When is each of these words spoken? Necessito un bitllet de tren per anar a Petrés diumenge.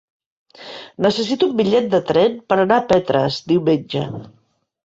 Necessito 1.05 1.49
un 1.49 1.53
bitllet 1.59 1.91
de 1.91 2.01
tren 2.13 2.39
per 2.53 2.57
anar 2.65 2.81
a 2.81 2.85
Petrés 2.95 3.39
diumenge. 3.53 4.07